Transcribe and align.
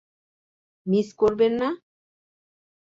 Miss 0.85 1.07
করবেন 1.13 1.53
না। 1.61 1.69